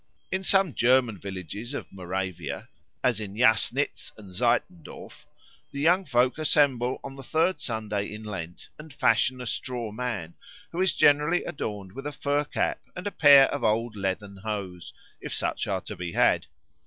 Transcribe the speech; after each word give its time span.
In 0.31 0.41
some 0.41 0.73
German 0.73 1.19
villages 1.19 1.75
of 1.75 1.93
Moravia, 1.93 2.69
as 3.03 3.19
in 3.19 3.35
Jassnitz 3.35 4.11
and 4.17 4.31
Seitendorf, 4.33 5.27
the 5.71 5.79
young 5.79 6.05
folk 6.05 6.39
assemble 6.39 6.99
on 7.03 7.15
the 7.15 7.21
third 7.21 7.61
Sunday 7.61 8.11
in 8.11 8.23
Lent 8.23 8.69
and 8.79 8.91
fashion 8.91 9.39
a 9.41 9.45
straw 9.45 9.91
man, 9.91 10.33
who 10.71 10.81
is 10.81 10.95
generally 10.95 11.43
adorned 11.43 11.91
with 11.91 12.07
a 12.07 12.11
fur 12.11 12.45
cap 12.45 12.79
and 12.95 13.05
a 13.05 13.11
pair 13.11 13.43
of 13.53 13.63
old 13.63 13.95
leathern 13.95 14.37
hose, 14.37 14.91
if 15.21 15.35
such 15.35 15.67
are 15.67 15.81
to 15.81 15.95
be 15.95 16.13
had. 16.13 16.47